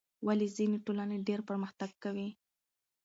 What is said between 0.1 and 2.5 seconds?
ولې ځینې ټولنې ډېر پرمختګ کوي؟